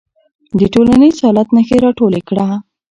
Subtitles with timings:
[0.59, 2.45] د ټولنیز حالت نښې راټولې کړه.